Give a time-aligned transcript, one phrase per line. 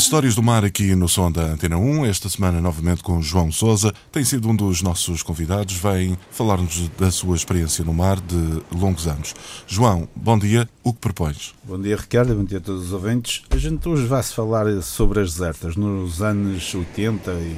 [0.00, 3.52] As histórias do mar aqui no som da Antena 1, esta semana novamente com João
[3.52, 8.62] Sousa, tem sido um dos nossos convidados, vem falar-nos da sua experiência no mar de
[8.74, 9.34] longos anos.
[9.66, 11.52] João, bom dia, o que propões?
[11.62, 13.42] Bom dia Ricardo, bom dia a todos os ouvintes.
[13.50, 17.56] A gente hoje vai-se falar sobre as desertas nos anos 80 e,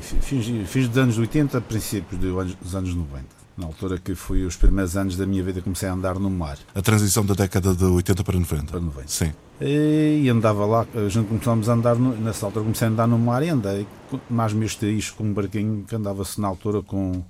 [0.00, 4.56] e fins, fins dos anos 80, princípios dos anos 90 na altura que foi os
[4.56, 6.58] primeiros anos da minha vida comecei a andar no mar.
[6.74, 8.64] A transição da década de 80 para 90?
[8.64, 9.08] Para 90.
[9.08, 9.32] Sim.
[9.60, 13.18] E andava lá, a gente começámos a andar, no, nessa altura comecei a andar no
[13.18, 13.88] mar e andei
[14.30, 17.24] mais meus tios com um barquinho que andava-se na altura com,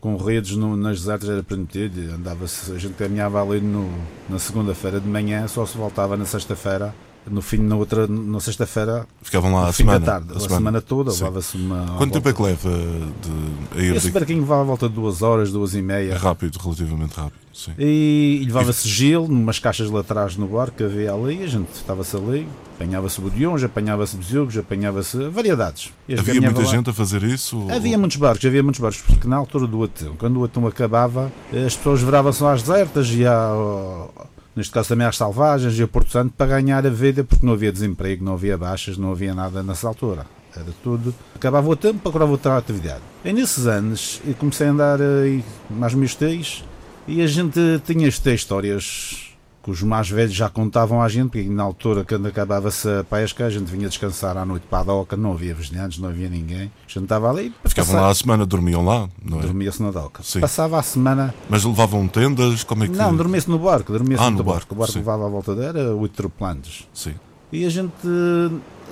[0.00, 3.90] com redes no, nas desertas, era permitido, andava-se, a gente caminhava ali no,
[4.28, 6.94] na segunda-feira de manhã, só se voltava na sexta-feira
[7.30, 9.06] no fim, na outra, na sexta-feira.
[9.22, 9.98] Ficavam lá a semana.
[10.00, 10.56] Da tarde, a, semana.
[10.56, 10.80] semana.
[10.80, 11.96] toda, levava-se uma.
[11.96, 15.22] Quanto tempo é que leva de, a ir Esse barquinho vai à volta de duas
[15.22, 16.12] horas, duas e meia.
[16.12, 17.44] É rápido, relativamente rápido.
[17.52, 17.72] Sim.
[17.78, 22.16] E, e levava-se gelo, numas caixas laterais no barco que havia ali, a gente estava-se
[22.16, 25.92] ali, apanhava-se bodiões, apanhava-se besugos, apanhava-se variedades.
[26.18, 26.66] Havia muita lá.
[26.66, 27.64] gente a fazer isso?
[27.70, 28.00] Havia ou...
[28.00, 31.32] muitos barcos, havia muitos barcos, porque na altura do atum, quando o atum acabava,
[31.64, 33.54] as pessoas viravam-se às desertas e à
[34.54, 37.52] neste caso também às salvagens e ao Porto Santo, para ganhar a vida, porque não
[37.52, 40.26] havia desemprego, não havia baixas, não havia nada nessa altura.
[40.56, 41.14] Era tudo.
[41.34, 43.00] Acabava o tempo, procurava outra atividade.
[43.24, 46.64] E nesses anos, eu comecei a andar aí mais meus teis
[47.08, 49.23] e a gente tinha estas histórias
[49.64, 53.46] que os mais velhos já contavam à gente, porque na altura, quando acabava-se a pesca,
[53.46, 56.70] a gente vinha descansar à noite para a doca, não havia vizinhantes, não havia ninguém.
[56.86, 57.50] A gente estava ali.
[57.64, 59.42] Ficavam lá a semana, dormiam lá, não é?
[59.42, 60.22] Dormia-se na doca.
[60.22, 60.40] Sim.
[60.40, 61.34] Passava a semana.
[61.48, 62.62] Mas levavam tendas?
[62.62, 62.94] Como é que.
[62.94, 64.52] Não, dormia-se no barco, dormia-se ah, no, barco.
[64.52, 64.74] barco.
[64.74, 64.98] O barco sim.
[64.98, 66.86] levava à volta dele, era oito tripulantes.
[66.92, 67.14] Sim.
[67.52, 67.92] E a gente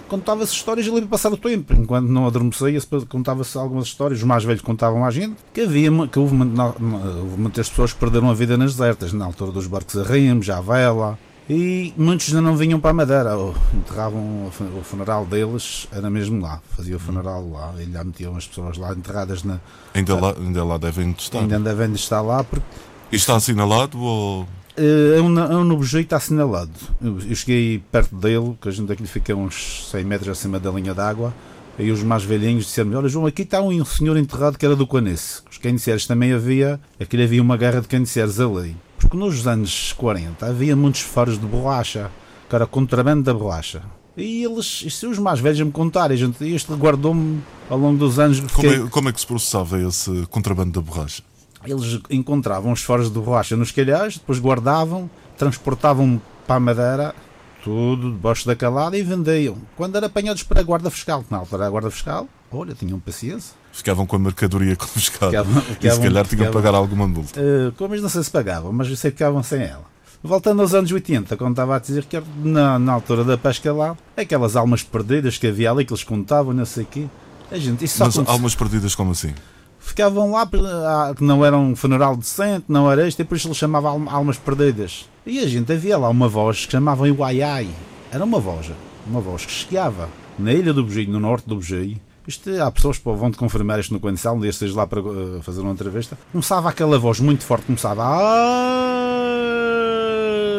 [0.08, 1.72] contava-se histórias ali para passar o tempo.
[1.72, 2.78] Enquanto não adormecia,
[3.08, 4.20] contava-se algumas histórias.
[4.20, 8.30] Os mais velhos contavam à gente que havia que houve, houve muitas pessoas que perderam
[8.30, 11.18] a vida nas desertas, na altura dos barcos a remos, à vela.
[11.50, 13.32] E muitos ainda não vinham para a Madeira,
[13.74, 18.46] enterravam o funeral deles, era mesmo lá, fazia o funeral lá, e já metiam as
[18.46, 19.58] pessoas lá enterradas na.
[19.92, 21.40] Ainda lá, ainda lá devem estar.
[21.40, 22.44] Ainda devem estar lá.
[22.44, 22.64] Porque,
[23.10, 24.46] e está assinalado ou.
[24.76, 26.72] É um, é um está assinalado.
[27.02, 30.70] Eu, eu cheguei perto dele, que a gente aqui fica uns 100 metros acima da
[30.70, 31.34] linha d'água.
[31.78, 34.86] Aí os mais velhinhos disseram Olha, João, aqui está um senhor enterrado que era do
[34.86, 35.42] Quanice.
[35.50, 38.76] Os caniceiros também havia, aqui havia uma guerra de caniceiros ali.
[38.98, 42.10] Porque nos anos 40 havia muitos faros de borracha,
[42.48, 43.82] que era contrabando da borracha.
[44.16, 48.40] E eles, e os mais velhos me contaram, gente, este guardou-me ao longo dos anos.
[48.52, 51.22] Como, é, como é que se processava esse contrabando da borracha?
[51.64, 57.14] Eles encontravam os faros de borracha nos calhais, depois guardavam, transportavam para a Madeira,
[57.62, 59.56] tudo debaixo da calada e vendiam.
[59.76, 63.54] Quando eram apanhados para a Guarda Fiscal, na altura a Guarda Fiscal, olha, tinham paciência.
[63.72, 65.46] Ficavam com a mercadoria confiscada
[65.80, 67.40] e se calhar tinham que pagar alguma multa.
[67.40, 69.92] Uh, como não sei se pagavam, mas eu sei que ficavam sem ela.
[70.22, 73.96] Voltando aos anos 80, quando estava a dizer que na, na altura da pesca lá,
[74.16, 77.06] aquelas almas perdidas que havia ali que eles contavam, não sei o quê.
[77.50, 79.34] A gente, isso mas almas perdidas como assim?
[79.82, 80.48] Ficavam lá,
[80.86, 84.38] ah, que não era um funeral decente, não era isto, e depois eles chamavam almas
[84.38, 85.06] perdidas.
[85.26, 87.68] E a gente havia lá uma voz que chamavam Iwaiai.
[88.10, 88.70] Era uma voz,
[89.06, 92.98] uma voz que chegava na ilha do Bugio, no norte do Bugio, isto, há pessoas
[92.98, 96.16] que vão-te confirmar isto no Quencel, um dia esteja lá para uh, fazer uma entrevista.
[96.30, 99.02] Começava aquela voz muito forte, começava a...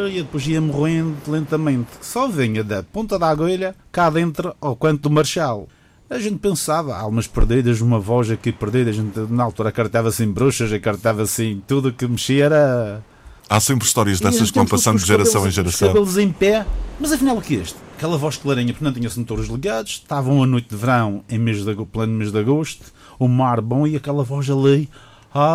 [0.09, 1.88] e depois ia morrendo lentamente.
[2.01, 5.69] Só vinha da ponta da agulha cá dentro ao canto do Marchal.
[6.09, 8.90] A gente pensava, almas perdidas, uma voz aqui perdida.
[8.90, 13.03] A gente na altura cartava-se em bruxas, cartava-se em tudo que mexia era.
[13.50, 15.88] Há sempre histórias dessas que vão passando de geração em geração.
[15.90, 16.66] cabelos em pé,
[17.00, 17.84] mas afinal o que é este?
[18.03, 21.63] aquela voz clarinha, porque não tinha motores ligados, estavam a noite de verão em mês
[21.63, 22.84] de, pleno mês de agosto,
[23.18, 24.90] o mar bom e aquela voz ali.
[25.34, 25.46] Ah,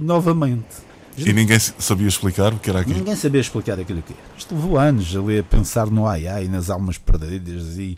[0.00, 0.86] novamente.
[1.16, 2.98] E ninguém sabia explicar o que era aquilo?
[2.98, 4.22] Ninguém sabia explicar aquilo que era.
[4.36, 7.96] Isto levou anos ali a pensar no ai ai, nas almas perdidas e,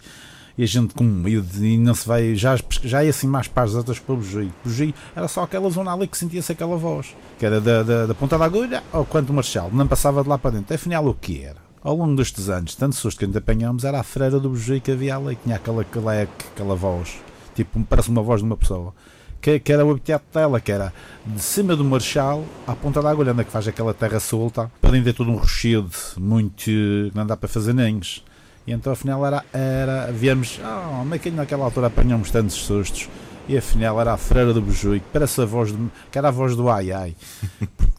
[0.56, 2.34] e a gente com medo e não se vai.
[2.34, 4.52] Já, já ia assim mais para as outras para o bugio.
[4.64, 8.14] Bugio era só aquela zona ali que sentia-se aquela voz, que era da, da, da
[8.14, 10.74] ponta da agulha ao quanto marchal, não passava de lá para dentro.
[10.74, 11.68] Afinal, o que era?
[11.82, 14.90] ao longo destes anos, tanto susto que ainda apanhámos, era a freira do bugio que
[14.90, 17.16] havia ali, que tinha aquela caleque, aquela voz,
[17.54, 18.92] tipo, parece uma voz de uma pessoa,
[19.40, 20.92] que, que era o habitat dela, que era
[21.24, 24.70] de cima do marchal à ponta da agulha, onde é que faz aquela terra solta,
[24.80, 28.24] para é todo um rochedo, muito, que não dá para fazer ninhos.
[28.66, 33.08] E então afinal era, era viemos, oh, mas que naquela altura apanhamos tantos sustos,
[33.48, 35.78] e afinal era a freira do bugio, que parece a voz, de,
[36.10, 37.16] que era a voz do ai ai.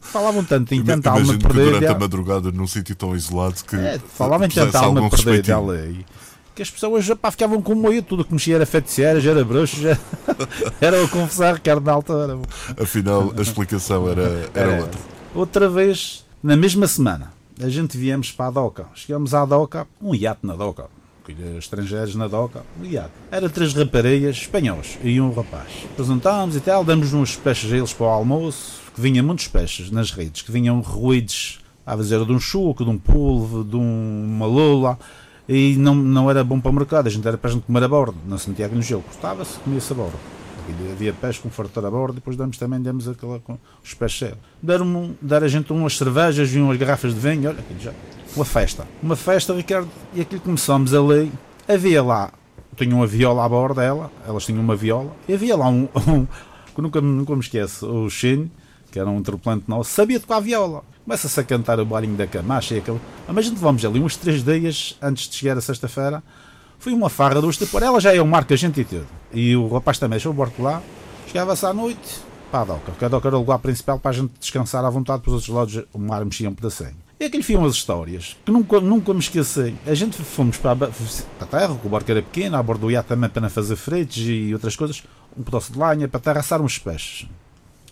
[0.00, 1.92] Falavam tanto em tanta alma que durante perdida.
[1.92, 6.06] a madrugada num sítio tão isolado que É, falavam em tanta alma perdida ali.
[6.60, 9.80] Que as pessoas pá, ficavam com medo, tudo que mexia era feiticeira, já era bruxo,
[9.80, 9.96] já
[10.78, 12.38] era o confessar Ricardo na altura.
[12.78, 14.80] Afinal, a explicação era, era É.
[14.82, 15.00] outra.
[15.34, 18.88] Outra vez, na mesma semana, a gente viemos para a DOCA.
[18.94, 20.88] Chegamos à DOCA, um iate na DOCA.
[21.56, 23.08] Estrangeiros na DOCA, um iate.
[23.32, 25.66] Era três raparigas espanhóis e um rapaz.
[25.94, 29.90] Apresentámos e tal, damos uns peixes a eles para o almoço, que vinha muitos peixes
[29.90, 34.24] nas redes, que vinham ruídos, a dizer, de um chuco, de um polvo, de um-
[34.26, 34.98] uma lula.
[35.52, 37.82] E não, não era bom para o mercado, a gente era para a gente comer
[37.82, 39.02] a bordo, na Santiago no Gelo.
[39.04, 40.16] Gostava-se, comia-se a bordo.
[40.92, 44.38] Havia peixe com fartura a bordo, depois damos também demos aquela com os peixes sérios.
[44.62, 47.92] Deram, deram a gente umas cervejas e umas garrafas de vinho, olha, aquilo já.
[48.36, 48.86] Uma festa.
[49.02, 51.32] Uma festa, Ricardo, e aquilo começámos ali.
[51.66, 52.30] Havia lá,
[52.76, 56.26] tinha uma viola à bordo dela, elas tinham uma viola, e havia lá um, um
[56.72, 58.52] que nunca, nunca me esqueço, o Chine,
[58.92, 60.84] que era um tripulante nosso, sabia tocar a viola.
[61.10, 63.00] Começa-se a cantar o balinho da camacha e aquele.
[63.26, 66.22] Ah, gente vamos ali uns três dias antes de chegar a sexta-feira.
[66.78, 67.82] Foi uma farra do estupor.
[67.82, 69.08] Ela já é um marco a gente e tudo.
[69.32, 70.80] E o rapaz também deixou o barco lá.
[71.26, 72.20] Chegava-se à noite
[72.52, 72.92] a doca.
[72.92, 75.20] Porque a doca era o lugar principal para a gente descansar à vontade.
[75.20, 76.94] Para os outros lados o mar mexia um pedacinho.
[77.18, 79.74] E aquilo foi umas histórias que nunca, nunca me esqueci.
[79.84, 80.86] A gente fomos para
[81.40, 84.54] a, terra, o barco era pequeno, a bordo do iate também para fazer fretes e
[84.54, 85.02] outras coisas.
[85.36, 87.26] Um pedaço de lenha para a terra assar uns peixes.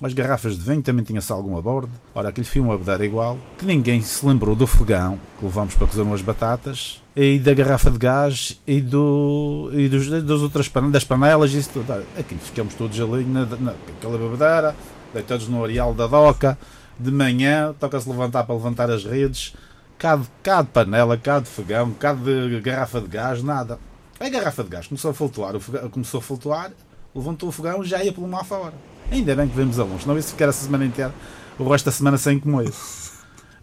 [0.01, 1.91] As garrafas de vinho também tinha-se algum a bordo.
[2.15, 5.87] Ora, aquele foi uma bedeira igual, que ninguém se lembrou do fogão que levámos para
[5.89, 10.93] cozer umas batatas, e da garrafa de gás e, do, e dos, das outras panelas,
[10.93, 11.93] das panelas e isso tudo.
[12.17, 14.77] Aquilo ficamos todos ali na, na, naquela bebedeira,
[15.13, 16.57] deitados no areal da doca,
[16.99, 19.53] de manhã, toca-se levantar para levantar as redes,
[19.99, 23.81] cá de, cá de panela, cá de fogão, cá de garrafa de gás, nada.
[24.21, 26.71] A garrafa de gás começou a flutuar, o fogão começou a flutuar,
[27.13, 28.75] levantou o fogão e já ia pelo mar fora.
[29.11, 31.15] Ainda bem que vemos a longe, não isso ficar essa semana inteira,
[31.59, 32.71] o resto da semana sem comer.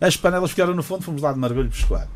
[0.01, 2.07] As panelas ficaram no fundo, fomos lá de mergulho pescar.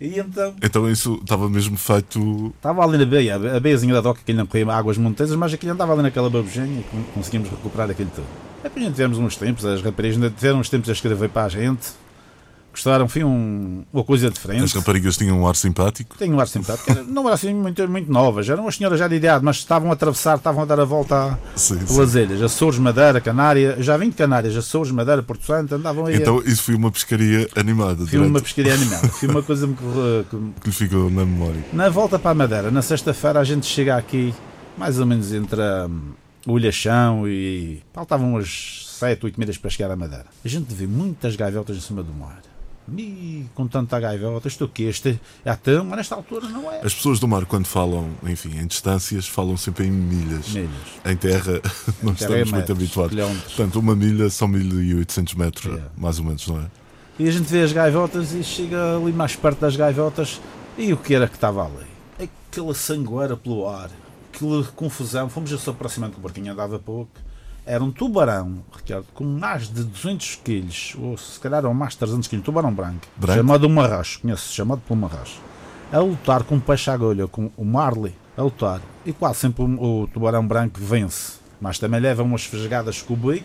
[0.00, 2.52] E então, Então isso estava mesmo feito.
[2.56, 5.72] estava ali na beia, a beiazinha da doca, que ainda corria águas montesas, mas aquilo
[5.72, 8.26] andava ali naquela babujinha e con- conseguimos recuperar aquilo tudo.
[8.62, 11.48] Depois ainda tivemos uns tempos, as raparigas ainda tiveram uns tempos a escrever para a
[11.48, 11.88] gente.
[12.72, 14.62] Gostaram, foi um, uma coisa diferente.
[14.62, 16.16] As raparigas tinham um ar simpático.
[16.16, 16.88] Tenho um ar simpático.
[16.90, 19.90] Era- Não era assim muito, muito novas, eram umas senhoras já de idade, mas estavam
[19.90, 21.86] a atravessar, estavam a dar a volta Sim, sim.
[21.94, 22.40] pelas ilhas.
[22.40, 23.76] Açores, Madeira, Canária.
[23.80, 26.16] Já vim de Canárias, Açores, Madeira, Porto Santo, andavam aí.
[26.16, 28.06] Então isso foi uma pescaria animada.
[28.06, 29.08] Fui uma pescaria animada.
[29.08, 31.64] Foi uma coisa que, que- que lhe ficou na memória.
[31.72, 34.32] Na volta para a Madeira, na sexta-feira, a gente chega aqui,
[34.76, 36.12] mais ou menos entre hum,
[36.46, 37.82] o Ilhachão e.
[37.92, 40.26] Faltavam umas 7, 8 milhas para chegar à Madeira.
[40.44, 42.38] A gente vê muitas gaivotas em cima do mar.
[42.96, 44.84] E com tanta gaivota, isto o quê?
[44.84, 46.80] Este é tão, mas nesta altura não é.
[46.84, 50.48] As pessoas do mar, quando falam, enfim, em distâncias, falam sempre em milhas.
[50.48, 50.70] Milhas.
[51.04, 51.60] Em terra,
[52.02, 53.14] não Terra é estamos muito metros, habituados.
[53.14, 53.52] quilómetros.
[53.54, 55.82] Portanto, uma milha são 1800 metros, É.
[55.96, 56.64] mais ou menos, não é?
[57.18, 60.40] E a gente vê as gaivotas e chega ali mais perto das gaivotas
[60.78, 62.30] e o que era que estava ali?
[62.50, 63.90] Aquela sangueira pelo ar,
[64.32, 65.28] aquela confusão.
[65.28, 67.10] Fomos a se aproximando que o barquinho andava pouco.
[67.70, 71.98] Era um tubarão, Ricardo, com mais de 200 quilos, ou se calhar ou mais de
[71.98, 73.36] 300 quilos, um tubarão branco, Branco?
[73.36, 75.38] chamado marracho, conheço, chamado pelo marracho,
[75.92, 78.80] a lutar com um peixe agulha, com o marley, a lutar.
[79.04, 83.16] E quase sempre o, o tubarão branco vence, mas também leva umas fesgadas com o
[83.18, 83.44] bico,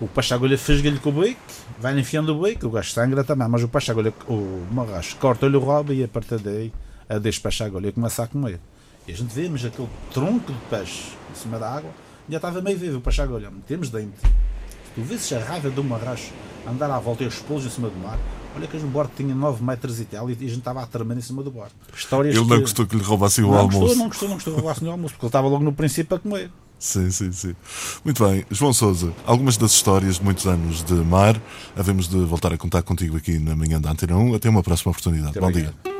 [0.00, 1.40] o peixe agulha fesga-lhe com o bico,
[1.78, 5.56] vai enfiando o bico, o gajo sangra também, mas o peixe agulha, o marracho, corta-lhe
[5.56, 6.72] o rabo e a partir daí
[7.08, 8.58] a deixa peixe agulha começa a comer.
[9.06, 11.90] E a gente vemos aquele tronco de peixe em cima da água,
[12.30, 14.20] já estava meio vivo o peixe agulha, metemos dentro.
[14.22, 16.32] Se tu visses a raiva do marracho
[16.68, 18.18] andar à volta e os polos em cima do mar,
[18.56, 21.16] olha que o bordo tinha 9 metros e tal e a gente estava a tremer
[21.18, 21.72] em cima do barco.
[21.94, 23.78] Histórias Ele não que- gostou que lhe roubassem o não almoço.
[23.78, 26.16] gostou, não gostou, não gostou de roubar-se no almoço, porque ele estava logo no princípio
[26.16, 26.50] a comer.
[26.78, 27.54] Sim, sim, sim.
[28.04, 28.44] Muito bem.
[28.50, 31.38] João Souza, algumas das histórias de muitos anos de mar,
[31.76, 34.34] havemos de voltar a contar contigo aqui na manhã da Antena 1.
[34.34, 35.38] Até uma próxima oportunidade.
[35.38, 35.99] Muito Bom dia.